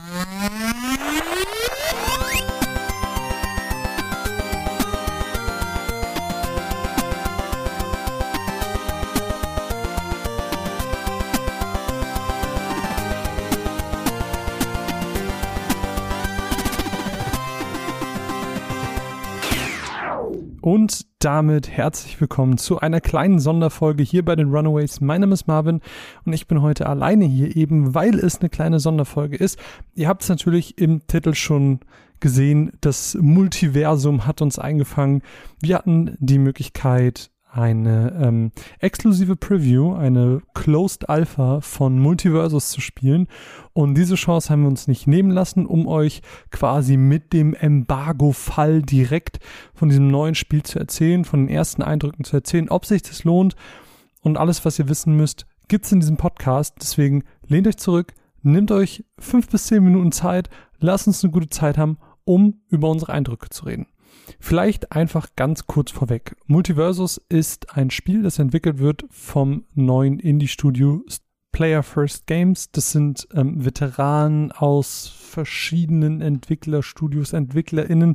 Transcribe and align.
you. 0.00 0.87
Und 20.70 21.06
damit 21.20 21.70
herzlich 21.70 22.20
willkommen 22.20 22.58
zu 22.58 22.78
einer 22.78 23.00
kleinen 23.00 23.38
Sonderfolge 23.38 24.02
hier 24.02 24.22
bei 24.22 24.36
den 24.36 24.54
Runaways. 24.54 25.00
Mein 25.00 25.22
Name 25.22 25.32
ist 25.32 25.46
Marvin 25.46 25.80
und 26.26 26.34
ich 26.34 26.46
bin 26.46 26.60
heute 26.60 26.86
alleine 26.86 27.24
hier 27.24 27.56
eben, 27.56 27.94
weil 27.94 28.18
es 28.18 28.40
eine 28.40 28.50
kleine 28.50 28.78
Sonderfolge 28.78 29.38
ist. 29.38 29.58
Ihr 29.94 30.08
habt 30.08 30.24
es 30.24 30.28
natürlich 30.28 30.76
im 30.76 31.06
Titel 31.06 31.32
schon 31.32 31.80
gesehen, 32.20 32.70
das 32.82 33.16
Multiversum 33.18 34.26
hat 34.26 34.42
uns 34.42 34.58
eingefangen. 34.58 35.22
Wir 35.58 35.76
hatten 35.76 36.18
die 36.20 36.38
Möglichkeit, 36.38 37.30
eine 37.50 38.18
ähm, 38.20 38.52
exklusive 38.78 39.36
Preview, 39.36 39.94
eine 39.94 40.42
Closed 40.54 41.08
Alpha 41.08 41.60
von 41.60 41.98
Multiversus 41.98 42.70
zu 42.70 42.80
spielen. 42.80 43.26
Und 43.72 43.94
diese 43.94 44.16
Chance 44.16 44.50
haben 44.50 44.62
wir 44.62 44.68
uns 44.68 44.88
nicht 44.88 45.06
nehmen 45.06 45.30
lassen, 45.30 45.66
um 45.66 45.86
euch 45.86 46.22
quasi 46.50 46.96
mit 46.96 47.32
dem 47.32 47.54
Embargo-Fall 47.54 48.82
direkt 48.82 49.40
von 49.74 49.88
diesem 49.88 50.08
neuen 50.08 50.34
Spiel 50.34 50.62
zu 50.62 50.78
erzählen, 50.78 51.24
von 51.24 51.46
den 51.46 51.54
ersten 51.54 51.82
Eindrücken 51.82 52.24
zu 52.24 52.36
erzählen, 52.36 52.68
ob 52.68 52.84
sich 52.84 53.02
das 53.02 53.24
lohnt. 53.24 53.56
Und 54.20 54.36
alles, 54.36 54.64
was 54.64 54.78
ihr 54.78 54.88
wissen 54.88 55.16
müsst, 55.16 55.46
gibt's 55.68 55.92
in 55.92 56.00
diesem 56.00 56.16
Podcast. 56.16 56.76
Deswegen 56.80 57.24
lehnt 57.46 57.66
euch 57.66 57.76
zurück, 57.76 58.14
nehmt 58.42 58.70
euch 58.70 59.04
fünf 59.18 59.48
bis 59.48 59.66
zehn 59.66 59.84
Minuten 59.84 60.12
Zeit, 60.12 60.50
lasst 60.78 61.06
uns 61.06 61.22
eine 61.22 61.32
gute 61.32 61.48
Zeit 61.48 61.78
haben, 61.78 61.98
um 62.24 62.60
über 62.68 62.90
unsere 62.90 63.12
Eindrücke 63.12 63.48
zu 63.48 63.64
reden. 63.64 63.86
Vielleicht 64.40 64.92
einfach 64.92 65.28
ganz 65.36 65.66
kurz 65.66 65.90
vorweg. 65.90 66.36
Multiversus 66.46 67.20
ist 67.28 67.76
ein 67.76 67.90
Spiel, 67.90 68.22
das 68.22 68.38
entwickelt 68.38 68.78
wird 68.78 69.04
vom 69.10 69.64
neuen 69.74 70.18
Indie-Studio 70.18 71.04
Player 71.58 71.82
First 71.82 72.28
Games. 72.28 72.70
Das 72.70 72.92
sind 72.92 73.26
ähm, 73.34 73.64
Veteranen 73.64 74.52
aus 74.52 75.08
verschiedenen 75.08 76.20
Entwicklerstudios, 76.20 77.32
EntwicklerInnen, 77.32 78.14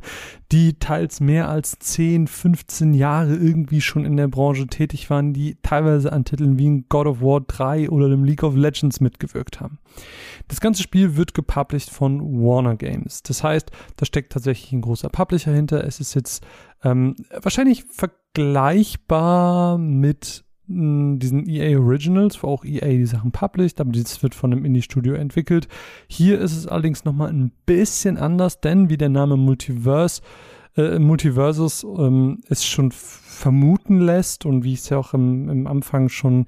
die 0.53 0.79
teils 0.79 1.19
mehr 1.19 1.49
als 1.49 1.77
10, 1.77 2.27
15 2.27 2.93
Jahre 2.93 3.35
irgendwie 3.35 3.81
schon 3.81 4.05
in 4.05 4.15
der 4.15 4.29
Branche 4.29 4.67
tätig 4.67 5.09
waren, 5.09 5.33
die 5.33 5.57
teilweise 5.61 6.13
an 6.13 6.23
Titeln 6.23 6.57
wie 6.57 6.85
God 6.87 7.05
of 7.05 7.19
War 7.19 7.41
3 7.41 7.89
oder 7.89 8.07
dem 8.07 8.23
League 8.23 8.43
of 8.43 8.55
Legends 8.55 9.01
mitgewirkt 9.01 9.59
haben. 9.59 9.77
Das 10.47 10.61
ganze 10.61 10.81
Spiel 10.81 11.17
wird 11.17 11.33
gepublished 11.33 11.89
von 11.89 12.21
Warner 12.21 12.77
Games. 12.77 13.23
Das 13.23 13.43
heißt, 13.43 13.71
da 13.97 14.05
steckt 14.05 14.31
tatsächlich 14.31 14.71
ein 14.71 14.79
großer 14.79 15.09
Publisher 15.09 15.51
hinter. 15.51 15.83
Es 15.83 15.99
ist 15.99 16.13
jetzt 16.13 16.45
ähm, 16.81 17.13
wahrscheinlich 17.41 17.83
vergleichbar 17.91 19.77
mit 19.77 20.45
diesen 20.67 21.47
EA 21.47 21.77
Originals, 21.77 22.41
wo 22.41 22.47
auch 22.47 22.63
EA 22.63 22.87
die 22.87 23.05
Sachen 23.05 23.31
published, 23.31 23.81
aber 23.81 23.91
dieses 23.91 24.23
wird 24.23 24.33
von 24.33 24.53
einem 24.53 24.65
Indie-Studio 24.65 25.13
entwickelt. 25.15 25.67
Hier 26.07 26.39
ist 26.39 26.55
es 26.55 26.67
allerdings 26.67 27.03
nochmal 27.03 27.29
ein 27.29 27.51
bisschen 27.65 28.17
anders, 28.17 28.61
denn 28.61 28.89
wie 28.89 28.97
der 28.97 29.09
Name 29.09 29.35
Multiverse, 29.35 30.21
äh, 30.77 30.99
Multiversus 30.99 31.83
ähm, 31.83 32.41
es 32.47 32.65
schon 32.65 32.91
vermuten 32.91 33.99
lässt 33.99 34.45
und 34.45 34.63
wie 34.63 34.73
ich 34.73 34.79
es 34.79 34.89
ja 34.89 34.97
auch 34.97 35.13
im, 35.13 35.49
im 35.49 35.67
Anfang 35.67 36.07
schon 36.07 36.45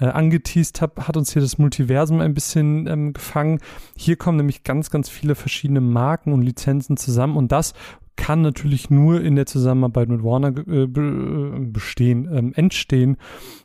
äh, 0.00 0.06
angeteased 0.06 0.80
habe, 0.80 1.08
hat 1.08 1.16
uns 1.16 1.32
hier 1.32 1.42
das 1.42 1.58
Multiversum 1.58 2.20
ein 2.20 2.34
bisschen 2.34 2.86
ähm, 2.86 3.12
gefangen. 3.12 3.58
Hier 3.96 4.16
kommen 4.16 4.38
nämlich 4.38 4.62
ganz, 4.62 4.90
ganz 4.90 5.08
viele 5.08 5.34
verschiedene 5.34 5.80
Marken 5.80 6.32
und 6.32 6.42
Lizenzen 6.42 6.96
zusammen 6.96 7.36
und 7.36 7.52
das 7.52 7.74
kann 8.20 8.42
natürlich 8.42 8.90
nur 8.90 9.22
in 9.22 9.34
der 9.34 9.46
Zusammenarbeit 9.46 10.10
mit 10.10 10.22
Warner 10.22 10.52
äh, 10.68 10.82
äh, 10.82 11.64
bestehen, 11.64 12.28
ähm, 12.30 12.52
entstehen. 12.54 13.16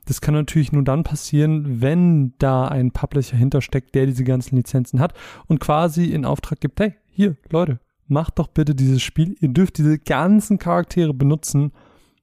Das 0.05 0.21
kann 0.21 0.33
natürlich 0.33 0.71
nur 0.71 0.83
dann 0.83 1.03
passieren, 1.03 1.81
wenn 1.81 2.33
da 2.37 2.65
ein 2.69 2.91
Publisher 2.91 3.35
hintersteckt, 3.35 3.93
der 3.93 4.05
diese 4.05 4.23
ganzen 4.23 4.55
Lizenzen 4.55 5.01
hat 5.01 5.13
und 5.47 5.59
quasi 5.59 6.05
in 6.05 6.23
Auftrag 6.23 6.61
gibt, 6.61 6.79
hey, 6.79 6.93
hier, 7.09 7.35
Leute, 7.49 7.81
macht 8.07 8.39
doch 8.39 8.47
bitte 8.47 8.75
dieses 8.75 9.01
Spiel. 9.01 9.35
Ihr 9.41 9.49
dürft 9.49 9.77
diese 9.77 9.99
ganzen 9.99 10.57
Charaktere 10.57 11.13
benutzen. 11.13 11.73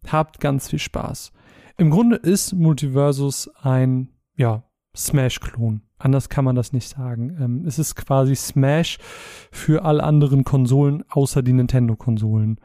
Habt 0.08 0.40
ganz 0.40 0.70
viel 0.70 0.78
Spaß. 0.78 1.32
Im 1.76 1.90
Grunde 1.90 2.16
ist 2.16 2.54
Multiversus 2.54 3.50
ein, 3.60 4.08
ja, 4.36 4.64
Smash-Klon. 4.96 5.82
Anders 5.98 6.28
kann 6.28 6.44
man 6.44 6.56
das 6.56 6.72
nicht 6.72 6.88
sagen. 6.88 7.36
Ähm, 7.40 7.64
es 7.66 7.78
ist 7.78 7.94
quasi 7.94 8.34
Smash 8.34 8.98
für 9.50 9.84
alle 9.84 10.02
anderen 10.02 10.44
Konsolen 10.44 11.04
außer 11.08 11.42
die 11.42 11.52
Nintendo-Konsolen. 11.52 12.58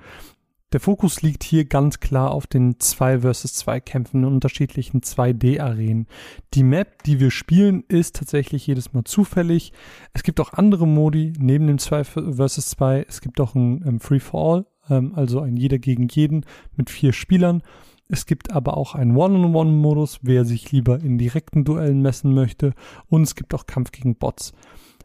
Der 0.74 0.82
Fokus 0.82 1.22
liegt 1.22 1.44
hier 1.44 1.64
ganz 1.64 2.02
klar 2.02 2.32
auf 2.32 2.46
den 2.46 2.78
2 2.78 3.22
vs 3.22 3.54
2 3.54 3.80
Kämpfen 3.80 4.24
in 4.24 4.26
unterschiedlichen 4.26 5.00
2D-Arenen. 5.00 6.08
Die 6.54 6.64
Map, 6.64 7.04
die 7.04 7.22
wir 7.22 7.32
spielen, 7.32 7.86
ist 7.88 8.18
tatsächlich 8.18 8.68
jedes 8.68 8.92
Mal 8.92 9.06
zufällig. 9.06 9.72
Es 10.12 10.24
gibt 10.24 10.42
auch 10.42 10.52
andere 10.52 10.86
Modi 10.86 11.32
neben 11.40 11.68
dem 11.68 11.78
2 11.78 12.04
vs 12.04 12.70
2. 12.72 13.06
Es 13.08 13.22
gibt 13.22 13.40
auch 13.40 13.56
ein 13.56 13.82
ähm, 13.88 14.00
Free 14.02 14.20
for 14.20 14.56
All, 14.56 14.66
ähm, 14.90 15.14
also 15.16 15.40
ein 15.40 15.56
jeder 15.56 15.78
gegen 15.78 16.10
jeden 16.10 16.46
mit 16.76 16.90
vier 16.90 17.14
Spielern. 17.14 17.64
Es 18.10 18.26
gibt 18.26 18.52
aber 18.52 18.78
auch 18.78 18.96
einen 18.96 19.16
One-on-One-Modus, 19.16 20.20
wer 20.22 20.46
sich 20.46 20.72
lieber 20.72 21.00
in 21.00 21.18
direkten 21.18 21.66
Duellen 21.66 22.02
messen 22.02 22.34
möchte. 22.34 22.74
Und 23.10 23.24
es 23.24 23.36
gibt 23.36 23.54
auch 23.54 23.66
Kampf 23.68 23.92
gegen 23.92 24.16
Bots. 24.16 24.54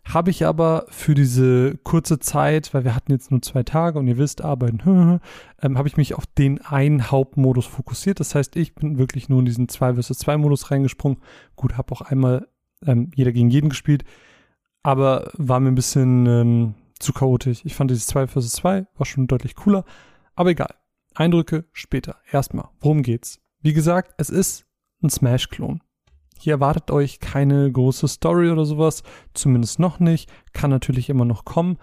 Habe 0.04 0.30
ich 0.30 0.44
aber 0.46 0.86
für 0.88 1.14
diese 1.14 1.76
kurze 1.84 2.18
Zeit, 2.18 2.74
weil 2.74 2.84
wir 2.84 2.94
hatten 2.94 3.12
jetzt 3.12 3.30
nur 3.30 3.40
zwei 3.40 3.62
Tage 3.62 3.98
und 4.00 4.08
ihr 4.08 4.18
wisst, 4.18 4.42
arbeiten, 4.42 5.20
ähm, 5.62 5.78
habe 5.78 5.88
ich 5.88 5.96
mich 5.96 6.14
auf 6.14 6.26
den 6.26 6.60
einen 6.60 7.10
Hauptmodus 7.10 7.66
fokussiert. 7.66 8.18
Das 8.18 8.34
heißt, 8.34 8.56
ich 8.56 8.74
bin 8.74 8.98
wirklich 8.98 9.28
nur 9.28 9.38
in 9.38 9.44
diesen 9.44 9.68
2 9.68 9.94
vs 9.94 10.18
2 10.18 10.38
Modus 10.38 10.70
reingesprungen. 10.70 11.18
Gut, 11.54 11.76
habe 11.76 11.92
auch 11.92 12.00
einmal 12.02 12.48
ähm, 12.84 13.10
jeder 13.14 13.32
gegen 13.32 13.50
jeden 13.50 13.68
gespielt, 13.68 14.04
aber 14.82 15.30
war 15.34 15.60
mir 15.60 15.68
ein 15.68 15.76
bisschen 15.76 16.26
ähm, 16.26 16.74
zu 16.98 17.12
chaotisch. 17.12 17.64
Ich 17.64 17.74
fand 17.74 17.90
dieses 17.90 18.06
2 18.06 18.26
vs 18.26 18.52
2 18.52 18.86
war 18.96 19.06
schon 19.06 19.28
deutlich 19.28 19.54
cooler, 19.54 19.84
aber 20.34 20.50
egal. 20.50 20.74
Eindrücke 21.14 21.64
später. 21.72 22.16
Erstmal, 22.30 22.68
worum 22.80 23.02
geht's? 23.02 23.40
Wie 23.60 23.72
gesagt, 23.72 24.14
es 24.18 24.30
ist 24.30 24.64
ein 25.02 25.10
Smash-Klon. 25.10 25.82
Hier 26.38 26.54
erwartet 26.54 26.90
euch 26.90 27.20
keine 27.20 27.70
große 27.70 28.08
Story 28.08 28.50
oder 28.50 28.64
sowas, 28.64 29.04
zumindest 29.32 29.78
noch 29.78 30.00
nicht, 30.00 30.28
kann 30.52 30.70
natürlich 30.70 31.08
immer 31.08 31.24
noch 31.24 31.44
kommen. 31.44 31.78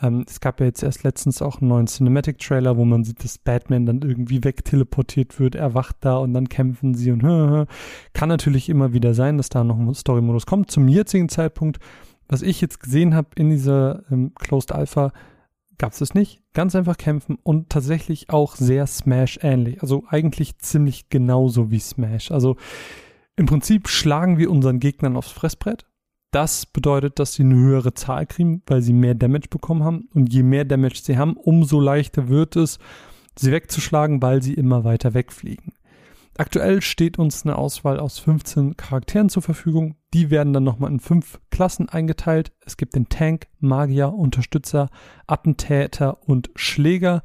Ähm, 0.00 0.24
es 0.28 0.40
gab 0.40 0.60
ja 0.60 0.66
jetzt 0.66 0.82
erst 0.82 1.02
letztens 1.02 1.42
auch 1.42 1.60
einen 1.60 1.68
neuen 1.68 1.86
Cinematic-Trailer, 1.86 2.76
wo 2.76 2.84
man 2.84 3.04
sieht, 3.04 3.24
dass 3.24 3.38
Batman 3.38 3.86
dann 3.86 4.02
irgendwie 4.02 4.42
wegteleportiert 4.42 5.40
wird, 5.40 5.54
erwacht 5.54 5.96
da 6.00 6.18
und 6.18 6.32
dann 6.34 6.48
kämpfen 6.48 6.94
sie 6.94 7.10
und 7.10 7.22
kann 8.12 8.28
natürlich 8.28 8.68
immer 8.68 8.92
wieder 8.92 9.14
sein, 9.14 9.36
dass 9.36 9.48
da 9.48 9.64
noch 9.64 9.78
ein 9.78 9.94
Story-Modus 9.94 10.46
kommt. 10.46 10.70
Zum 10.70 10.88
jetzigen 10.88 11.28
Zeitpunkt, 11.28 11.78
was 12.28 12.42
ich 12.42 12.60
jetzt 12.60 12.80
gesehen 12.80 13.14
habe 13.14 13.28
in 13.36 13.50
dieser 13.50 14.02
ähm, 14.10 14.32
Closed 14.34 14.72
Alpha, 14.72 15.12
gab 15.78 15.92
es 15.98 16.14
nicht. 16.14 16.42
Ganz 16.52 16.74
einfach 16.74 16.96
kämpfen 16.96 17.38
und 17.42 17.70
tatsächlich 17.70 18.30
auch 18.30 18.56
sehr 18.56 18.86
Smash-ähnlich. 18.86 19.82
Also 19.82 20.04
eigentlich 20.08 20.58
ziemlich 20.58 21.08
genauso 21.08 21.70
wie 21.70 21.80
Smash. 21.80 22.30
Also 22.30 22.56
im 23.36 23.46
Prinzip 23.46 23.88
schlagen 23.88 24.38
wir 24.38 24.50
unseren 24.50 24.80
Gegnern 24.80 25.16
aufs 25.16 25.32
Fressbrett. 25.32 25.86
Das 26.30 26.66
bedeutet, 26.66 27.18
dass 27.18 27.34
sie 27.34 27.44
eine 27.44 27.54
höhere 27.54 27.94
Zahl 27.94 28.26
kriegen, 28.26 28.62
weil 28.66 28.82
sie 28.82 28.92
mehr 28.92 29.14
Damage 29.14 29.48
bekommen 29.50 29.84
haben. 29.84 30.08
Und 30.14 30.32
je 30.32 30.42
mehr 30.42 30.64
Damage 30.64 31.00
sie 31.02 31.16
haben, 31.16 31.36
umso 31.36 31.78
leichter 31.78 32.28
wird 32.28 32.56
es, 32.56 32.78
sie 33.38 33.52
wegzuschlagen, 33.52 34.20
weil 34.20 34.42
sie 34.42 34.54
immer 34.54 34.82
weiter 34.82 35.14
wegfliegen. 35.14 35.73
Aktuell 36.36 36.82
steht 36.82 37.18
uns 37.18 37.44
eine 37.44 37.56
Auswahl 37.56 38.00
aus 38.00 38.18
15 38.18 38.76
Charakteren 38.76 39.28
zur 39.28 39.42
Verfügung. 39.42 39.94
Die 40.12 40.30
werden 40.30 40.52
dann 40.52 40.64
nochmal 40.64 40.90
in 40.90 40.98
fünf 40.98 41.40
Klassen 41.50 41.88
eingeteilt. 41.88 42.52
Es 42.66 42.76
gibt 42.76 42.96
den 42.96 43.08
Tank, 43.08 43.46
Magier, 43.60 44.12
Unterstützer, 44.12 44.88
Attentäter 45.28 46.18
und 46.28 46.50
Schläger. 46.56 47.22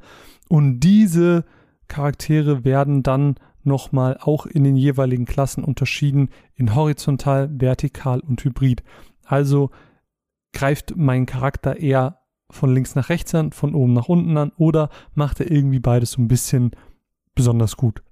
Und 0.48 0.80
diese 0.80 1.44
Charaktere 1.88 2.64
werden 2.64 3.02
dann 3.02 3.34
nochmal 3.64 4.16
auch 4.20 4.46
in 4.46 4.62
den 4.62 4.76
jeweiligen 4.76 5.26
Klassen 5.26 5.64
unterschieden 5.64 6.30
in 6.54 6.74
horizontal, 6.76 7.50
vertikal 7.52 8.20
und 8.20 8.44
hybrid. 8.44 8.84
Also 9.24 9.70
greift 10.52 10.94
mein 10.96 11.26
Charakter 11.26 11.76
eher 11.76 12.20
von 12.48 12.72
links 12.72 12.94
nach 12.94 13.08
rechts 13.08 13.34
an, 13.34 13.52
von 13.52 13.74
oben 13.74 13.92
nach 13.92 14.08
unten 14.08 14.36
an 14.36 14.52
oder 14.56 14.88
macht 15.14 15.40
er 15.40 15.50
irgendwie 15.50 15.80
beides 15.80 16.12
so 16.12 16.22
ein 16.22 16.28
bisschen 16.28 16.70
besonders 17.34 17.76
gut. 17.76 18.02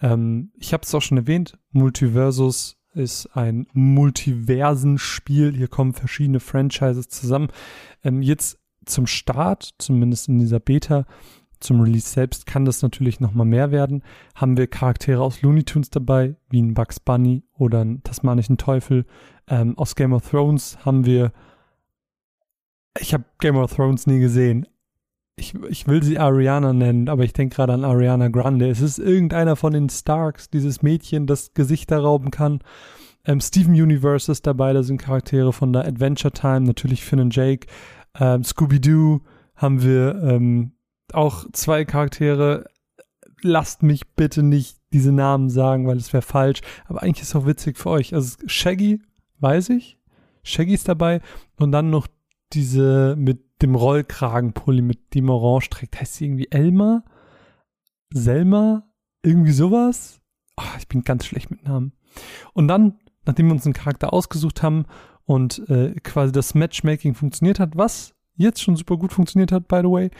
Ähm, 0.00 0.52
ich 0.58 0.72
habe 0.72 0.82
es 0.84 0.94
auch 0.94 1.02
schon 1.02 1.18
erwähnt, 1.18 1.58
Multiversus 1.72 2.76
ist 2.94 3.26
ein 3.36 3.66
Multiversenspiel. 3.72 5.54
Hier 5.54 5.68
kommen 5.68 5.92
verschiedene 5.92 6.40
Franchises 6.40 7.08
zusammen. 7.08 7.48
Ähm, 8.02 8.22
jetzt 8.22 8.58
zum 8.86 9.06
Start, 9.06 9.74
zumindest 9.78 10.28
in 10.28 10.38
dieser 10.38 10.60
Beta, 10.60 11.04
zum 11.60 11.80
Release 11.80 12.08
selbst 12.08 12.46
kann 12.46 12.64
das 12.64 12.82
natürlich 12.82 13.20
nochmal 13.20 13.46
mehr 13.46 13.70
werden. 13.70 14.02
Haben 14.34 14.56
wir 14.56 14.68
Charaktere 14.68 15.20
aus 15.20 15.42
Looney 15.42 15.64
Tunes 15.64 15.90
dabei, 15.90 16.36
wie 16.48 16.62
ein 16.62 16.74
Bugs 16.74 17.00
Bunny 17.00 17.42
oder 17.52 17.80
einen 17.80 18.02
tasmanischen 18.02 18.58
Teufel. 18.58 19.06
Ähm, 19.48 19.76
aus 19.76 19.96
Game 19.96 20.12
of 20.12 20.28
Thrones 20.28 20.78
haben 20.84 21.04
wir 21.04 21.32
ich 23.00 23.14
habe 23.14 23.24
Game 23.38 23.56
of 23.56 23.74
Thrones 23.74 24.06
nie 24.06 24.20
gesehen. 24.20 24.66
Ich, 25.38 25.54
ich 25.68 25.86
will 25.86 26.02
sie 26.02 26.18
Ariana 26.18 26.72
nennen, 26.72 27.08
aber 27.08 27.22
ich 27.22 27.32
denke 27.32 27.56
gerade 27.56 27.72
an 27.72 27.84
Ariana 27.84 28.28
Grande. 28.28 28.68
Es 28.68 28.80
ist 28.80 28.98
irgendeiner 28.98 29.54
von 29.54 29.72
den 29.72 29.88
Starks, 29.88 30.50
dieses 30.50 30.82
Mädchen, 30.82 31.26
das 31.26 31.54
Gesichter 31.54 31.98
rauben 31.98 32.30
kann. 32.30 32.60
Ähm, 33.24 33.40
Steven 33.40 33.74
Universe 33.74 34.30
ist 34.32 34.46
dabei, 34.46 34.72
da 34.72 34.82
sind 34.82 34.98
Charaktere 34.98 35.52
von 35.52 35.72
der 35.72 35.86
Adventure 35.86 36.32
Time, 36.32 36.62
natürlich 36.62 37.04
Finn 37.04 37.20
und 37.20 37.36
Jake. 37.36 37.66
Ähm, 38.18 38.42
Scooby-Doo 38.42 39.20
haben 39.54 39.82
wir 39.82 40.20
ähm, 40.22 40.72
auch 41.12 41.44
zwei 41.52 41.84
Charaktere. 41.84 42.64
Lasst 43.42 43.82
mich 43.82 44.08
bitte 44.16 44.42
nicht 44.42 44.78
diese 44.92 45.12
Namen 45.12 45.50
sagen, 45.50 45.86
weil 45.86 45.98
es 45.98 46.12
wäre 46.12 46.22
falsch. 46.22 46.60
Aber 46.86 47.02
eigentlich 47.02 47.22
ist 47.22 47.28
es 47.28 47.36
auch 47.36 47.46
witzig 47.46 47.78
für 47.78 47.90
euch. 47.90 48.14
Also 48.14 48.38
Shaggy, 48.46 49.00
weiß 49.38 49.70
ich. 49.70 49.98
Shaggy 50.42 50.74
ist 50.74 50.88
dabei. 50.88 51.20
Und 51.58 51.70
dann 51.72 51.90
noch 51.90 52.08
diese 52.52 53.14
mit 53.16 53.47
dem 53.62 53.74
Rollkragenpulli, 53.74 54.82
mit 54.82 55.14
dem 55.14 55.30
Orange 55.30 55.70
trägt. 55.70 56.00
Heißt 56.00 56.14
sie 56.14 56.26
irgendwie 56.26 56.50
Elma? 56.50 57.04
Selma? 58.12 58.84
Irgendwie 59.22 59.52
sowas? 59.52 60.20
Oh, 60.56 60.76
ich 60.78 60.88
bin 60.88 61.02
ganz 61.02 61.26
schlecht 61.26 61.50
mit 61.50 61.64
Namen. 61.64 61.92
Und 62.52 62.68
dann, 62.68 62.98
nachdem 63.26 63.46
wir 63.46 63.52
uns 63.52 63.64
einen 63.64 63.74
Charakter 63.74 64.12
ausgesucht 64.12 64.62
haben 64.62 64.86
und 65.24 65.68
äh, 65.68 65.94
quasi 66.02 66.32
das 66.32 66.54
Matchmaking 66.54 67.14
funktioniert 67.14 67.60
hat, 67.60 67.76
was 67.76 68.14
jetzt 68.34 68.62
schon 68.62 68.76
super 68.76 68.96
gut 68.96 69.12
funktioniert 69.12 69.52
hat, 69.52 69.68
by 69.68 69.80
the 69.82 69.90
way, 69.90 70.10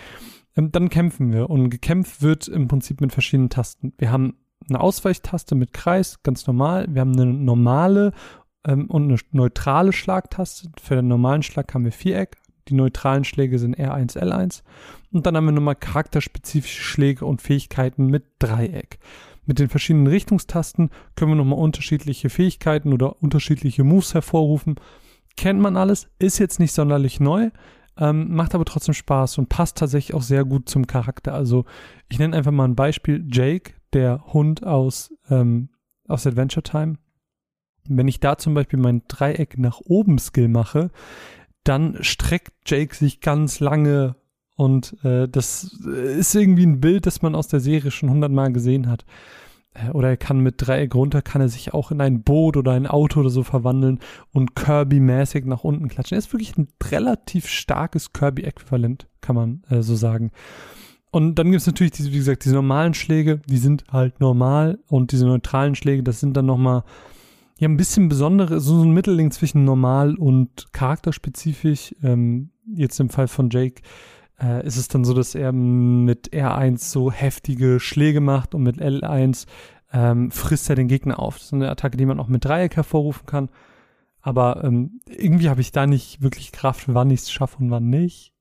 ähm, 0.56 0.70
dann 0.72 0.88
kämpfen 0.88 1.32
wir. 1.32 1.48
Und 1.48 1.70
gekämpft 1.70 2.22
wird 2.22 2.48
im 2.48 2.68
Prinzip 2.68 3.00
mit 3.00 3.12
verschiedenen 3.12 3.50
Tasten. 3.50 3.94
Wir 3.98 4.12
haben 4.12 4.36
eine 4.68 4.80
Ausweichtaste 4.80 5.54
mit 5.54 5.72
Kreis, 5.72 6.22
ganz 6.22 6.46
normal. 6.46 6.86
Wir 6.90 7.00
haben 7.00 7.18
eine 7.18 7.26
normale 7.26 8.12
ähm, 8.66 8.86
und 8.86 9.04
eine 9.04 9.18
neutrale 9.30 9.92
Schlagtaste. 9.92 10.70
Für 10.80 10.96
den 10.96 11.08
normalen 11.08 11.42
Schlag 11.42 11.72
haben 11.72 11.84
wir 11.84 11.92
Viereck. 11.92 12.36
Die 12.68 12.74
neutralen 12.74 13.24
Schläge 13.24 13.58
sind 13.58 13.78
R1, 13.78 14.18
L1. 14.18 14.62
Und 15.12 15.26
dann 15.26 15.36
haben 15.36 15.46
wir 15.46 15.52
nochmal 15.52 15.76
charakterspezifische 15.76 16.82
Schläge 16.82 17.24
und 17.24 17.40
Fähigkeiten 17.40 18.06
mit 18.06 18.24
Dreieck. 18.38 18.98
Mit 19.46 19.58
den 19.58 19.70
verschiedenen 19.70 20.08
Richtungstasten 20.08 20.90
können 21.16 21.30
wir 21.30 21.36
nochmal 21.36 21.58
unterschiedliche 21.58 22.28
Fähigkeiten 22.28 22.92
oder 22.92 23.22
unterschiedliche 23.22 23.82
Moves 23.82 24.12
hervorrufen. 24.12 24.76
Kennt 25.38 25.60
man 25.60 25.78
alles, 25.78 26.08
ist 26.18 26.38
jetzt 26.38 26.60
nicht 26.60 26.72
sonderlich 26.72 27.18
neu, 27.18 27.50
ähm, 27.96 28.34
macht 28.34 28.54
aber 28.54 28.66
trotzdem 28.66 28.92
Spaß 28.92 29.38
und 29.38 29.48
passt 29.48 29.78
tatsächlich 29.78 30.14
auch 30.14 30.22
sehr 30.22 30.44
gut 30.44 30.68
zum 30.68 30.86
Charakter. 30.86 31.32
Also 31.32 31.64
ich 32.10 32.18
nenne 32.18 32.36
einfach 32.36 32.52
mal 32.52 32.66
ein 32.66 32.76
Beispiel. 32.76 33.26
Jake, 33.30 33.72
der 33.94 34.22
Hund 34.34 34.66
aus, 34.66 35.14
ähm, 35.30 35.70
aus 36.06 36.26
Adventure 36.26 36.62
Time. 36.62 36.98
Wenn 37.88 38.08
ich 38.08 38.20
da 38.20 38.36
zum 38.36 38.52
Beispiel 38.52 38.78
mein 38.78 39.02
Dreieck 39.08 39.56
nach 39.56 39.80
oben 39.80 40.18
Skill 40.18 40.48
mache, 40.48 40.90
dann 41.64 41.98
streckt 42.02 42.52
Jake 42.66 42.94
sich 42.94 43.20
ganz 43.20 43.60
lange 43.60 44.16
und 44.56 44.96
äh, 45.04 45.28
das 45.28 45.64
ist 45.64 46.34
irgendwie 46.34 46.66
ein 46.66 46.80
Bild, 46.80 47.06
das 47.06 47.22
man 47.22 47.34
aus 47.34 47.48
der 47.48 47.60
Serie 47.60 47.90
schon 47.90 48.10
hundertmal 48.10 48.52
gesehen 48.52 48.88
hat. 48.88 49.04
Äh, 49.74 49.90
oder 49.90 50.08
er 50.08 50.16
kann 50.16 50.40
mit 50.40 50.54
Dreieck 50.58 50.94
runter, 50.94 51.22
kann 51.22 51.40
er 51.40 51.48
sich 51.48 51.74
auch 51.74 51.90
in 51.90 52.00
ein 52.00 52.22
Boot 52.22 52.56
oder 52.56 52.72
ein 52.72 52.86
Auto 52.86 53.20
oder 53.20 53.30
so 53.30 53.42
verwandeln 53.42 54.00
und 54.32 54.56
Kirby-mäßig 54.56 55.44
nach 55.44 55.64
unten 55.64 55.88
klatschen. 55.88 56.16
Er 56.16 56.18
ist 56.18 56.32
wirklich 56.32 56.56
ein 56.56 56.68
relativ 56.84 57.46
starkes 57.46 58.12
Kirby-Äquivalent, 58.12 59.06
kann 59.20 59.36
man 59.36 59.62
äh, 59.70 59.82
so 59.82 59.94
sagen. 59.94 60.32
Und 61.10 61.36
dann 61.36 61.50
gibt 61.50 61.60
es 61.60 61.66
natürlich 61.66 61.92
diese, 61.92 62.12
wie 62.12 62.18
gesagt, 62.18 62.44
diese 62.44 62.54
normalen 62.54 62.94
Schläge, 62.94 63.40
die 63.46 63.56
sind 63.56 63.84
halt 63.90 64.20
normal 64.20 64.78
und 64.88 65.12
diese 65.12 65.26
neutralen 65.26 65.74
Schläge, 65.74 66.02
das 66.02 66.20
sind 66.20 66.36
dann 66.36 66.46
nochmal 66.46 66.84
ja 67.58 67.68
ein 67.68 67.76
bisschen 67.76 68.08
besondere, 68.08 68.60
so 68.60 68.82
ein 68.82 68.92
Mittelding 68.92 69.30
zwischen 69.30 69.64
normal 69.64 70.14
und 70.14 70.72
charakterspezifisch. 70.72 71.94
Ähm, 72.02 72.50
jetzt 72.66 73.00
im 73.00 73.10
Fall 73.10 73.28
von 73.28 73.50
Jake 73.50 73.82
äh, 74.40 74.64
ist 74.66 74.76
es 74.76 74.88
dann 74.88 75.04
so, 75.04 75.12
dass 75.12 75.34
er 75.34 75.52
mit 75.52 76.32
R1 76.32 76.78
so 76.78 77.10
heftige 77.10 77.80
Schläge 77.80 78.20
macht 78.20 78.54
und 78.54 78.62
mit 78.62 78.78
L1 78.78 79.46
ähm, 79.92 80.30
frisst 80.30 80.70
er 80.70 80.76
den 80.76 80.88
Gegner 80.88 81.18
auf. 81.18 81.36
Das 81.36 81.46
ist 81.46 81.54
eine 81.54 81.70
Attacke, 81.70 81.96
die 81.96 82.06
man 82.06 82.20
auch 82.20 82.28
mit 82.28 82.44
Dreieck 82.44 82.76
hervorrufen 82.76 83.26
kann. 83.26 83.48
Aber 84.20 84.62
ähm, 84.64 85.00
irgendwie 85.06 85.48
habe 85.48 85.60
ich 85.60 85.72
da 85.72 85.86
nicht 85.86 86.22
wirklich 86.22 86.52
Kraft, 86.52 86.84
wann 86.88 87.10
ich 87.10 87.20
es 87.20 87.32
schaffe 87.32 87.58
und 87.58 87.70
wann 87.70 87.88
nicht. 87.88 88.32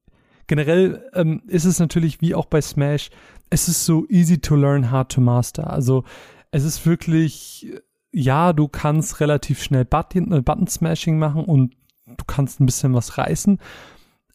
Generell 0.48 1.10
ähm, 1.14 1.42
ist 1.48 1.66
es 1.66 1.80
natürlich 1.80 2.22
wie 2.22 2.36
auch 2.36 2.46
bei 2.46 2.62
Smash, 2.62 3.10
es 3.50 3.68
ist 3.68 3.86
so 3.86 4.06
easy 4.10 4.40
to 4.40 4.56
learn, 4.56 4.92
hard 4.92 5.12
to 5.12 5.22
master. 5.22 5.70
Also 5.72 6.04
es 6.52 6.64
ist 6.64 6.86
wirklich, 6.86 7.72
ja, 8.18 8.52
du 8.52 8.68
kannst 8.68 9.20
relativ 9.20 9.62
schnell 9.62 9.86
Button, 9.86 10.32
äh, 10.32 10.42
Button 10.42 10.68
Smashing 10.68 11.20
machen 11.20 11.44
und 11.44 11.76
du 12.06 12.26
kannst 12.26 12.60
ein 12.60 12.66
bisschen 12.66 12.94
was 12.94 13.18
reißen. 13.18 13.60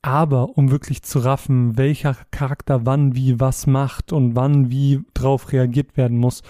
Aber 0.02 0.56
um 0.56 0.70
wirklich 0.70 1.02
zu 1.02 1.20
raffen, 1.20 1.76
welcher 1.76 2.16
Charakter 2.30 2.86
wann 2.86 3.14
wie 3.14 3.40
was 3.40 3.66
macht 3.66 4.12
und 4.12 4.36
wann 4.36 4.70
wie 4.70 5.00
drauf 5.14 5.52
reagiert 5.52 5.96
werden 5.96 6.18
muss, 6.18 6.42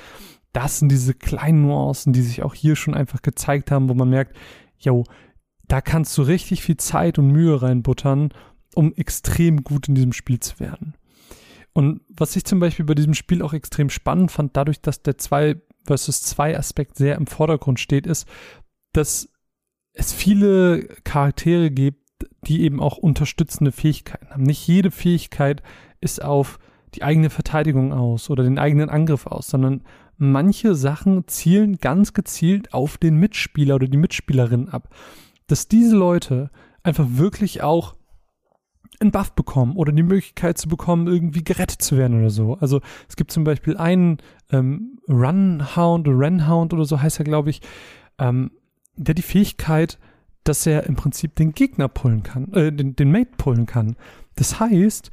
das 0.53 0.79
sind 0.79 0.91
diese 0.91 1.15
kleinen 1.15 1.63
Nuancen, 1.63 2.13
die 2.13 2.23
sich 2.23 2.43
auch 2.43 2.55
hier 2.55 2.77
schon 2.77 2.95
einfach 2.95 3.23
gezeigt 3.23 3.71
haben, 3.71 3.89
wo 3.89 3.95
man 3.95 4.11
merkt, 4.11 4.37
yo, 4.79 5.05
da 5.69 5.81
kannst 5.81 6.17
du 6.19 6.23
richtig 6.23 6.63
viel 6.63 6.77
Zeit 6.77 7.19
und 7.19 7.31
Mühe 7.31 7.61
reinbuttern, 7.61 8.35
um 8.75 8.93
extrem 8.95 9.65
gut 9.65 9.89
in 9.89 9.95
diesem 9.95 10.13
Spiel 10.13 10.41
zu 10.41 10.61
werden. 10.61 10.95
Und 11.73 12.03
was 12.09 12.37
ich 12.37 12.45
zum 12.45 12.61
Beispiel 12.61 12.85
bei 12.85 12.95
diesem 12.95 13.15
Spiel 13.15 13.41
auch 13.41 13.55
extrem 13.55 13.89
spannend 13.89 14.31
fand, 14.31 14.57
dadurch, 14.57 14.83
dass 14.83 15.03
der 15.03 15.17
2 15.17 15.57
versus 15.85 16.23
2 16.23 16.57
Aspekt 16.57 16.97
sehr 16.97 17.17
im 17.17 17.27
Vordergrund 17.27 17.81
steht, 17.81 18.07
ist, 18.07 18.29
dass 18.93 19.29
es 19.95 20.13
viele 20.13 20.85
Charaktere 21.05 21.71
gibt, 21.71 22.03
die 22.47 22.63
eben 22.63 22.81
auch 22.81 22.99
unterstützende 22.99 23.73
Fähigkeiten 23.73 24.31
haben. 24.31 24.43
Nicht 24.43 24.67
jede 24.67 24.91
Fähigkeit 24.91 25.63
ist 26.01 26.23
auf 26.23 26.59
die 26.95 27.03
eigene 27.03 27.31
Verteidigung 27.31 27.93
aus 27.93 28.31
oder 28.31 28.45
den 28.45 28.59
eigenen 28.59 28.91
Angriff 28.91 29.27
aus, 29.27 29.49
sondern 29.49 29.83
manche 30.17 30.75
Sachen 30.75 31.27
zielen 31.27 31.79
ganz 31.79 32.13
gezielt 32.13 32.75
auf 32.75 32.99
den 32.99 33.17
Mitspieler 33.17 33.77
oder 33.77 33.89
die 33.89 33.97
Mitspielerin 33.97 34.69
ab. 34.69 34.95
Dass 35.47 35.69
diese 35.69 35.97
Leute 35.97 36.51
einfach 36.83 37.07
wirklich 37.09 37.63
auch 37.63 37.95
einen 39.01 39.11
Buff 39.11 39.33
bekommen 39.33 39.77
oder 39.77 39.93
die 39.93 40.03
Möglichkeit 40.03 40.59
zu 40.59 40.69
bekommen, 40.69 41.07
irgendwie 41.07 41.43
gerettet 41.43 41.83
zu 41.83 41.97
werden 41.97 42.19
oder 42.19 42.31
so. 42.31 42.57
Also 42.61 42.81
es 43.09 43.17
gibt 43.17 43.33
zum 43.33 43.45
Beispiel 43.45 43.77
einen 43.77 44.19
ähm, 44.51 44.92
Runhound 45.13 46.09
Renhound 46.09 46.73
oder 46.73 46.85
so 46.85 47.01
heißt 47.01 47.19
er, 47.21 47.25
glaube 47.25 47.51
ich, 47.51 47.61
ähm, 48.19 48.51
der 48.97 49.15
die 49.15 49.23
Fähigkeit 49.23 49.99
dass 50.45 50.67
er 50.67 50.87
im 50.87 50.97
Prinzip 50.97 51.37
den 51.37 51.53
Gegner 51.53 51.89
pullen 51.89 52.23
kann, 52.23 52.53
äh, 52.53 52.73
den, 52.73 52.97
den 52.97 53.13
Mate 53.13 53.33
pullen 53.37 53.67
kann. 53.67 53.97
Das 54.35 54.59
heißt, 54.61 55.11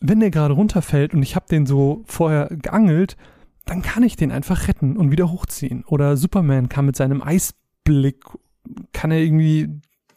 wenn 0.00 0.20
der 0.20 0.30
gerade 0.30 0.54
runterfällt 0.54 1.12
und 1.12 1.22
ich 1.22 1.36
habe 1.36 1.46
den 1.50 1.66
so 1.66 2.02
vorher 2.06 2.48
geangelt, 2.50 3.16
dann 3.64 3.82
kann 3.82 4.02
ich 4.02 4.16
den 4.16 4.32
einfach 4.32 4.68
retten 4.68 4.96
und 4.96 5.10
wieder 5.10 5.30
hochziehen. 5.30 5.84
Oder 5.84 6.16
Superman 6.16 6.68
kann 6.68 6.86
mit 6.86 6.96
seinem 6.96 7.22
Eisblick, 7.22 8.24
kann 8.92 9.10
er 9.10 9.18
irgendwie 9.18 9.68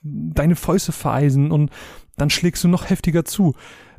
deine 0.01 0.55
Fäuste 0.55 0.91
vereisen 0.91 1.51
und 1.51 1.69
dann 2.15 2.29
schlägst 2.29 2.63
du 2.63 2.67
noch 2.67 2.89
heftiger 2.89 3.25
zu. 3.25 3.53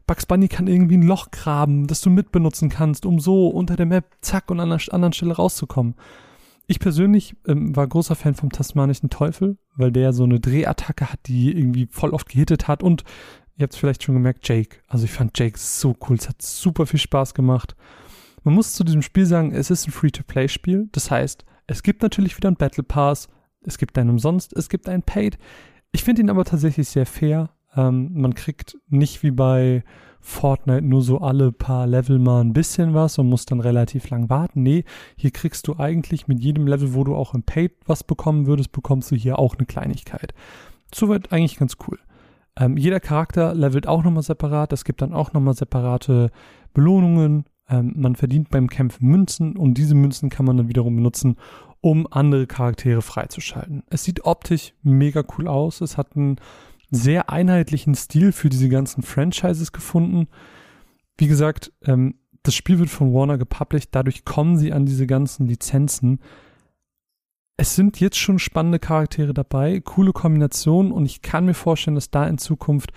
Bugs 0.06 0.26
Bunny 0.26 0.48
kann 0.48 0.66
irgendwie 0.66 0.96
ein 0.96 1.02
Loch 1.02 1.30
graben, 1.30 1.86
das 1.86 2.00
du 2.00 2.10
mitbenutzen 2.10 2.68
kannst, 2.68 3.06
um 3.06 3.20
so 3.20 3.48
unter 3.48 3.76
der 3.76 3.86
Map 3.86 4.06
zack 4.20 4.50
und 4.50 4.60
an 4.60 4.72
einer 4.72 4.80
anderen 4.90 5.12
Stelle 5.12 5.34
rauszukommen. 5.34 5.94
Ich 6.66 6.80
persönlich 6.80 7.34
ähm, 7.46 7.74
war 7.74 7.86
großer 7.86 8.14
Fan 8.14 8.34
vom 8.34 8.50
tasmanischen 8.50 9.10
Teufel, 9.10 9.58
weil 9.74 9.92
der 9.92 10.12
so 10.12 10.24
eine 10.24 10.40
Drehattacke 10.40 11.12
hat, 11.12 11.20
die 11.26 11.56
irgendwie 11.56 11.88
voll 11.90 12.10
oft 12.10 12.28
gehittet 12.28 12.68
hat 12.68 12.82
und 12.82 13.04
ihr 13.56 13.64
habt 13.64 13.74
es 13.74 13.78
vielleicht 13.78 14.02
schon 14.02 14.14
gemerkt, 14.14 14.48
Jake. 14.48 14.78
Also 14.88 15.04
ich 15.04 15.12
fand 15.12 15.38
Jake 15.38 15.58
so 15.58 15.96
cool, 16.08 16.16
es 16.16 16.28
hat 16.28 16.40
super 16.40 16.86
viel 16.86 17.00
Spaß 17.00 17.34
gemacht. 17.34 17.76
Man 18.44 18.54
muss 18.54 18.74
zu 18.74 18.84
diesem 18.84 19.02
Spiel 19.02 19.26
sagen, 19.26 19.52
es 19.52 19.70
ist 19.70 19.86
ein 19.86 19.92
Free-to-Play-Spiel. 19.92 20.88
Das 20.92 21.10
heißt, 21.10 21.44
es 21.66 21.82
gibt 21.82 22.02
natürlich 22.02 22.36
wieder 22.36 22.48
einen 22.48 22.56
Battle 22.56 22.82
Pass, 22.82 23.28
es 23.62 23.78
gibt 23.78 23.96
einen 23.98 24.10
umsonst, 24.10 24.52
es 24.52 24.68
gibt 24.68 24.88
einen 24.88 25.02
Paid. 25.02 25.38
Ich 25.92 26.02
finde 26.02 26.22
ihn 26.22 26.30
aber 26.30 26.44
tatsächlich 26.44 26.88
sehr 26.88 27.06
fair. 27.06 27.50
Ähm, 27.76 28.10
man 28.12 28.34
kriegt 28.34 28.78
nicht 28.88 29.22
wie 29.22 29.30
bei 29.30 29.84
Fortnite 30.20 30.82
nur 30.82 31.02
so 31.02 31.18
alle 31.18 31.50
paar 31.50 31.86
Level 31.86 32.18
mal 32.18 32.40
ein 32.40 32.52
bisschen 32.52 32.94
was 32.94 33.18
und 33.18 33.28
muss 33.28 33.44
dann 33.44 33.60
relativ 33.60 34.08
lang 34.08 34.30
warten. 34.30 34.62
Nee, 34.62 34.84
hier 35.16 35.32
kriegst 35.32 35.66
du 35.66 35.76
eigentlich 35.76 36.28
mit 36.28 36.40
jedem 36.40 36.66
Level, 36.68 36.94
wo 36.94 37.02
du 37.02 37.16
auch 37.16 37.34
im 37.34 37.42
Paid 37.42 37.72
was 37.86 38.04
bekommen 38.04 38.46
würdest, 38.46 38.70
bekommst 38.70 39.10
du 39.10 39.16
hier 39.16 39.38
auch 39.38 39.56
eine 39.56 39.66
Kleinigkeit. 39.66 40.32
Soweit 40.94 41.32
eigentlich 41.32 41.58
ganz 41.58 41.76
cool. 41.88 41.98
Ähm, 42.56 42.76
jeder 42.76 43.00
Charakter 43.00 43.54
levelt 43.54 43.88
auch 43.88 44.04
nochmal 44.04 44.22
separat. 44.22 44.72
Es 44.72 44.84
gibt 44.84 45.02
dann 45.02 45.12
auch 45.12 45.32
nochmal 45.32 45.54
separate 45.54 46.30
Belohnungen. 46.72 47.44
Ähm, 47.68 47.92
man 47.96 48.14
verdient 48.14 48.50
beim 48.50 48.68
Kämpfen 48.68 49.08
Münzen 49.08 49.56
und 49.56 49.74
diese 49.74 49.96
Münzen 49.96 50.30
kann 50.30 50.46
man 50.46 50.56
dann 50.56 50.68
wiederum 50.68 50.94
benutzen, 50.94 51.36
um 51.80 52.06
andere 52.10 52.46
Charaktere 52.46 53.02
freizuschalten. 53.02 53.82
Es 53.90 54.04
sieht 54.04 54.24
optisch 54.24 54.74
mega 54.82 55.24
cool 55.36 55.48
aus. 55.48 55.80
Es 55.80 55.96
hat 55.96 56.14
einen 56.14 56.36
sehr 56.92 57.30
einheitlichen 57.30 57.94
Stil 57.94 58.30
für 58.30 58.48
diese 58.48 58.68
ganzen 58.68 59.02
Franchises 59.02 59.72
gefunden. 59.72 60.28
Wie 61.18 61.26
gesagt, 61.26 61.72
ähm, 61.84 62.14
das 62.44 62.54
Spiel 62.54 62.78
wird 62.78 62.90
von 62.90 63.12
Warner 63.12 63.38
gepublished, 63.38 63.88
dadurch 63.92 64.24
kommen 64.24 64.56
sie 64.56 64.72
an 64.72 64.86
diese 64.86 65.06
ganzen 65.06 65.46
Lizenzen. 65.46 66.20
Es 67.56 67.74
sind 67.74 67.98
jetzt 67.98 68.18
schon 68.18 68.38
spannende 68.38 68.78
Charaktere 68.78 69.34
dabei, 69.34 69.80
coole 69.80 70.12
Kombinationen 70.12 70.92
und 70.92 71.06
ich 71.06 71.22
kann 71.22 71.46
mir 71.46 71.54
vorstellen, 71.54 71.94
dass 71.94 72.10
da 72.10 72.26
in 72.26 72.38
Zukunft 72.38 72.92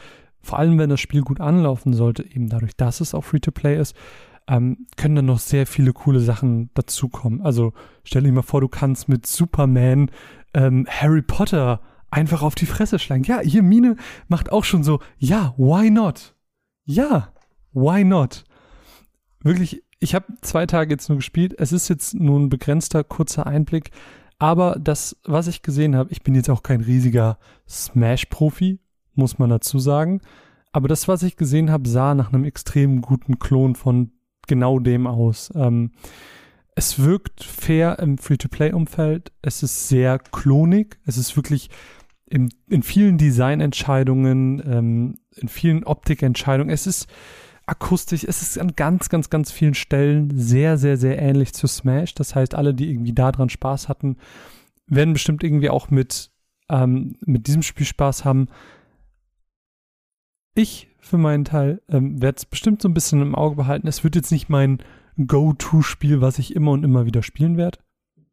vor 0.45 0.59
allem 0.59 0.77
wenn 0.77 0.91
das 0.91 0.99
Spiel 0.99 1.21
gut 1.21 1.41
anlaufen 1.41 1.93
sollte, 1.93 2.23
eben 2.23 2.49
dadurch, 2.49 2.77
dass 2.77 3.01
es 3.01 3.15
auch 3.15 3.23
Free-to-Play 3.23 3.79
ist, 3.79 3.95
ähm, 4.47 4.85
können 4.95 5.15
dann 5.15 5.25
noch 5.25 5.39
sehr 5.39 5.65
viele 5.65 5.91
coole 5.91 6.19
Sachen 6.19 6.69
dazukommen. 6.75 7.41
Also 7.41 7.73
stell 8.03 8.21
dir 8.21 8.31
mal 8.31 8.43
vor, 8.43 8.61
du 8.61 8.67
kannst 8.67 9.09
mit 9.09 9.25
Superman 9.25 10.11
ähm, 10.53 10.85
Harry 10.87 11.23
Potter 11.23 11.81
einfach 12.15 12.41
auf 12.41 12.55
die 12.55 12.65
Fresse 12.65 12.97
schlagen. 12.97 13.23
Ja, 13.25 13.41
hier 13.41 13.61
Mine 13.61 13.97
macht 14.29 14.51
auch 14.51 14.63
schon 14.63 14.83
so, 14.83 15.01
ja, 15.17 15.53
why 15.57 15.91
not? 15.91 16.33
Ja, 16.85 17.33
why 17.73 18.05
not? 18.05 18.45
Wirklich, 19.41 19.83
ich 19.99 20.15
habe 20.15 20.25
zwei 20.41 20.65
Tage 20.65 20.93
jetzt 20.93 21.09
nur 21.09 21.17
gespielt. 21.17 21.53
Es 21.57 21.73
ist 21.73 21.89
jetzt 21.89 22.13
nur 22.13 22.39
ein 22.39 22.49
begrenzter, 22.49 23.03
kurzer 23.03 23.45
Einblick. 23.45 23.91
Aber 24.39 24.77
das, 24.79 25.17
was 25.25 25.47
ich 25.47 25.61
gesehen 25.61 25.95
habe, 25.95 26.11
ich 26.11 26.23
bin 26.23 26.35
jetzt 26.35 26.49
auch 26.49 26.63
kein 26.63 26.81
riesiger 26.81 27.37
Smash-Profi, 27.67 28.79
muss 29.13 29.37
man 29.37 29.49
dazu 29.49 29.77
sagen. 29.79 30.21
Aber 30.71 30.87
das, 30.87 31.09
was 31.09 31.21
ich 31.21 31.35
gesehen 31.35 31.69
habe, 31.69 31.87
sah 31.87 32.15
nach 32.15 32.31
einem 32.31 32.45
extrem 32.45 33.01
guten 33.01 33.39
Klon 33.39 33.75
von 33.75 34.11
genau 34.47 34.79
dem 34.79 35.05
aus. 35.05 35.51
Ähm, 35.53 35.91
es 36.75 36.99
wirkt 36.99 37.43
fair 37.43 37.99
im 37.99 38.17
Free-to-Play-Umfeld. 38.17 39.31
Es 39.41 39.63
ist 39.63 39.89
sehr 39.89 40.19
klonig. 40.19 40.97
Es 41.05 41.17
ist 41.17 41.35
wirklich 41.35 41.69
in, 42.27 42.49
in 42.67 42.83
vielen 42.83 43.17
Designentscheidungen, 43.17 44.61
ähm, 44.65 45.15
in 45.35 45.47
vielen 45.47 45.83
Optikentscheidungen. 45.83 46.73
Es 46.73 46.87
ist 46.87 47.07
akustisch, 47.65 48.23
es 48.23 48.41
ist 48.41 48.59
an 48.59 48.75
ganz, 48.75 49.09
ganz, 49.09 49.29
ganz 49.29 49.51
vielen 49.51 49.73
Stellen 49.73 50.31
sehr, 50.37 50.77
sehr, 50.77 50.97
sehr 50.97 51.19
ähnlich 51.19 51.53
zu 51.53 51.67
Smash. 51.67 52.13
Das 52.15 52.35
heißt, 52.35 52.55
alle, 52.55 52.73
die 52.73 52.89
irgendwie 52.89 53.13
daran 53.13 53.49
Spaß 53.49 53.89
hatten, 53.89 54.17
werden 54.87 55.13
bestimmt 55.13 55.43
irgendwie 55.43 55.69
auch 55.69 55.89
mit, 55.89 56.31
ähm, 56.69 57.15
mit 57.21 57.47
diesem 57.47 57.63
Spiel 57.63 57.85
Spaß 57.85 58.25
haben. 58.25 58.47
Ich 60.55 60.89
für 60.99 61.17
meinen 61.17 61.45
Teil 61.45 61.81
ähm, 61.89 62.21
werde 62.21 62.37
es 62.37 62.45
bestimmt 62.45 62.81
so 62.81 62.89
ein 62.89 62.93
bisschen 62.93 63.21
im 63.21 63.35
Auge 63.35 63.55
behalten. 63.55 63.87
Es 63.87 64.03
wird 64.03 64.15
jetzt 64.15 64.31
nicht 64.31 64.49
mein 64.49 64.79
Go-To-Spiel, 65.17 66.21
was 66.21 66.39
ich 66.39 66.55
immer 66.55 66.71
und 66.71 66.83
immer 66.83 67.05
wieder 67.05 67.21
spielen 67.21 67.57
werde. 67.57 67.79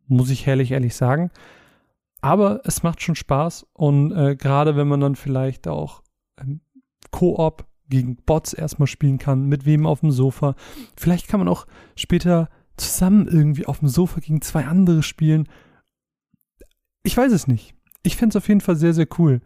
Muss 0.08 0.30
ich 0.30 0.46
herrlich 0.46 0.72
ehrlich 0.72 0.94
sagen. 0.94 1.30
Aber 2.22 2.60
es 2.64 2.82
macht 2.82 3.02
schon 3.02 3.16
Spaß 3.16 3.66
und 3.72 4.12
äh, 4.12 4.36
gerade 4.36 4.76
wenn 4.76 4.88
man 4.88 5.00
dann 5.00 5.16
vielleicht 5.16 5.68
auch 5.68 6.02
ähm, 6.40 6.60
Koop 7.10 7.66
gegen 7.88 8.16
Bots 8.16 8.54
erstmal 8.54 8.86
spielen 8.86 9.18
kann, 9.18 9.46
mit 9.46 9.66
wem 9.66 9.86
auf 9.86 10.00
dem 10.00 10.12
Sofa. 10.12 10.54
Vielleicht 10.96 11.28
kann 11.28 11.40
man 11.40 11.48
auch 11.48 11.66
später 11.94 12.48
zusammen 12.76 13.28
irgendwie 13.28 13.66
auf 13.66 13.80
dem 13.80 13.88
Sofa 13.88 14.20
gegen 14.20 14.40
zwei 14.40 14.64
andere 14.64 15.02
spielen. 15.02 15.48
Ich 17.02 17.16
weiß 17.16 17.32
es 17.32 17.46
nicht. 17.46 17.74
Ich 18.02 18.16
fände 18.16 18.32
es 18.32 18.42
auf 18.42 18.48
jeden 18.48 18.62
Fall 18.62 18.76
sehr, 18.76 18.94
sehr 18.94 19.08
cool. 19.18 19.40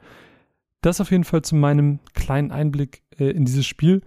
Das 0.80 1.00
auf 1.00 1.10
jeden 1.10 1.24
Fall 1.24 1.42
zu 1.42 1.56
meinem 1.56 1.98
kleinen 2.14 2.52
Einblick 2.52 3.02
äh, 3.18 3.30
in 3.30 3.46
dieses 3.46 3.66
Spiel. 3.66 4.02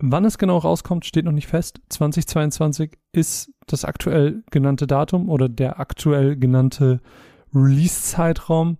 Wann 0.00 0.24
es 0.24 0.38
genau 0.38 0.58
rauskommt, 0.58 1.06
steht 1.06 1.24
noch 1.24 1.32
nicht 1.32 1.46
fest. 1.46 1.80
2022 1.88 2.98
ist 3.12 3.50
das 3.66 3.84
aktuell 3.84 4.42
genannte 4.50 4.86
Datum 4.86 5.28
oder 5.28 5.48
der 5.48 5.80
aktuell 5.80 6.36
genannte 6.36 7.00
Release-Zeitraum. 7.54 8.78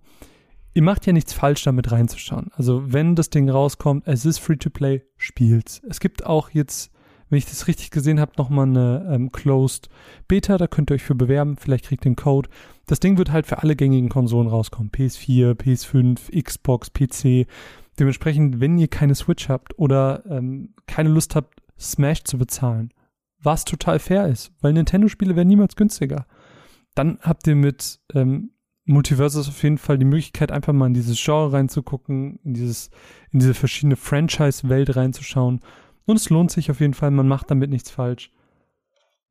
Ihr 0.73 0.83
macht 0.83 1.05
ja 1.05 1.13
nichts 1.13 1.33
falsch 1.33 1.63
damit 1.63 1.91
reinzuschauen. 1.91 2.51
Also 2.53 2.93
wenn 2.93 3.15
das 3.15 3.29
Ding 3.29 3.49
rauskommt, 3.49 4.07
es 4.07 4.25
ist 4.25 4.39
Free-to-Play, 4.39 5.03
spielt's. 5.17 5.81
Es 5.89 5.99
gibt 5.99 6.25
auch 6.25 6.51
jetzt, 6.51 6.91
wenn 7.29 7.37
ich 7.37 7.45
das 7.45 7.67
richtig 7.67 7.91
gesehen 7.91 8.19
habe, 8.19 8.33
nochmal 8.37 8.67
eine 8.67 9.09
ähm, 9.11 9.31
Closed 9.31 9.89
Beta, 10.27 10.57
da 10.57 10.67
könnt 10.67 10.91
ihr 10.91 10.95
euch 10.95 11.03
für 11.03 11.15
bewerben, 11.15 11.57
vielleicht 11.57 11.85
kriegt 11.85 12.05
ihr 12.05 12.11
den 12.11 12.15
Code. 12.15 12.49
Das 12.85 12.99
Ding 12.99 13.17
wird 13.17 13.31
halt 13.31 13.47
für 13.47 13.59
alle 13.59 13.75
gängigen 13.75 14.09
Konsolen 14.09 14.47
rauskommen. 14.47 14.91
PS4, 14.91 15.53
PS5, 15.53 16.41
Xbox, 16.43 16.91
PC. 16.91 17.47
Dementsprechend, 17.99 18.59
wenn 18.59 18.77
ihr 18.77 18.87
keine 18.87 19.15
Switch 19.15 19.49
habt 19.49 19.77
oder 19.77 20.23
ähm, 20.29 20.73
keine 20.87 21.09
Lust 21.09 21.35
habt, 21.35 21.61
Smash 21.79 22.23
zu 22.23 22.37
bezahlen, 22.37 22.93
was 23.41 23.65
total 23.65 23.99
fair 23.99 24.27
ist, 24.27 24.51
weil 24.61 24.73
Nintendo-Spiele 24.73 25.35
werden 25.35 25.47
niemals 25.47 25.75
günstiger. 25.75 26.25
Dann 26.95 27.19
habt 27.21 27.47
ihr 27.47 27.55
mit 27.55 27.99
ähm, 28.13 28.51
Multiverse 28.89 29.39
ist 29.39 29.49
auf 29.49 29.61
jeden 29.61 29.77
Fall 29.77 29.99
die 29.99 30.05
Möglichkeit, 30.05 30.51
einfach 30.51 30.73
mal 30.73 30.87
in 30.87 30.95
dieses 30.95 31.23
Genre 31.23 31.53
reinzugucken, 31.53 32.39
in 32.43 32.55
dieses, 32.55 32.89
in 33.31 33.39
diese 33.39 33.53
verschiedene 33.53 33.95
Franchise-Welt 33.95 34.95
reinzuschauen. 34.95 35.59
Und 36.05 36.15
es 36.15 36.29
lohnt 36.31 36.49
sich 36.49 36.71
auf 36.71 36.79
jeden 36.79 36.95
Fall, 36.95 37.11
man 37.11 37.27
macht 37.27 37.51
damit 37.51 37.69
nichts 37.69 37.91
falsch. 37.91 38.31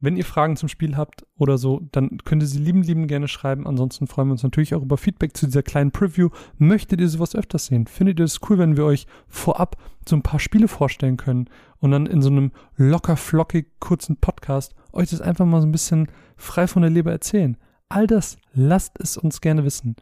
Wenn 0.01 0.17
ihr 0.17 0.25
Fragen 0.25 0.55
zum 0.55 0.69
Spiel 0.69 0.97
habt 0.97 1.27
oder 1.37 1.59
so, 1.59 1.81
dann 1.91 2.19
könnt 2.25 2.41
ihr 2.41 2.47
sie 2.47 2.61
lieben, 2.61 2.85
lieben 2.85 3.09
gerne 3.09 3.27
schreiben. 3.27 3.67
Ansonsten 3.67 4.07
freuen 4.07 4.29
wir 4.29 4.33
uns 4.33 4.45
natürlich 4.45 4.77
auch 4.77 4.83
über 4.83 4.97
Feedback 4.97 5.37
zu 5.37 5.47
dieser 5.47 5.65
kleinen 5.65 5.91
Preview. 5.91 6.29
Möchtet 6.59 7.01
ihr 7.01 7.09
sowas 7.09 7.35
öfters 7.35 7.67
sehen? 7.67 7.89
Findet 7.89 8.21
ihr 8.21 8.27
es 8.27 8.39
cool, 8.49 8.59
wenn 8.59 8.77
wir 8.77 8.85
euch 8.85 9.09
vorab 9.27 9.77
so 10.09 10.15
ein 10.15 10.23
paar 10.23 10.39
Spiele 10.39 10.69
vorstellen 10.69 11.17
können 11.17 11.51
und 11.81 11.91
dann 11.91 12.07
in 12.07 12.23
so 12.23 12.31
einem 12.31 12.53
locker 12.77 13.17
flockig 13.17 13.81
kurzen 13.81 14.19
Podcast 14.19 14.77
euch 14.93 15.11
das 15.11 15.21
einfach 15.21 15.47
mal 15.47 15.61
so 15.61 15.67
ein 15.67 15.73
bisschen 15.73 16.07
frei 16.37 16.69
von 16.69 16.83
der 16.83 16.93
Leber 16.93 17.11
erzählen? 17.11 17.57
All 17.89 18.07
das 18.07 18.39
lasst 18.53 19.01
es 19.01 19.17
uns 19.17 19.41
gerne 19.41 19.65
wissen. 19.65 19.97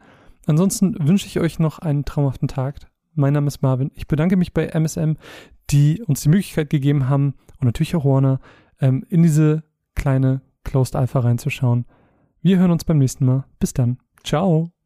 Ansonsten 0.45 0.95
wünsche 1.07 1.27
ich 1.27 1.39
euch 1.39 1.59
noch 1.59 1.79
einen 1.79 2.05
traumhaften 2.05 2.47
Tag. 2.47 2.79
Mein 3.13 3.33
Name 3.33 3.47
ist 3.47 3.61
Marvin. 3.61 3.91
Ich 3.95 4.07
bedanke 4.07 4.35
mich 4.35 4.53
bei 4.53 4.67
MSM, 4.67 5.13
die 5.69 6.01
uns 6.03 6.21
die 6.21 6.29
Möglichkeit 6.29 6.69
gegeben 6.69 7.09
haben 7.09 7.33
und 7.59 7.65
natürlich 7.65 7.95
auch 7.95 8.05
Warner, 8.05 8.39
ähm, 8.79 9.05
in 9.09 9.23
diese 9.23 9.63
kleine 9.95 10.41
Closed 10.63 10.95
Alpha 10.95 11.19
reinzuschauen. 11.19 11.85
Wir 12.41 12.59
hören 12.59 12.71
uns 12.71 12.85
beim 12.85 12.99
nächsten 12.99 13.25
Mal. 13.25 13.45
Bis 13.59 13.73
dann. 13.73 13.97
Ciao. 14.23 14.76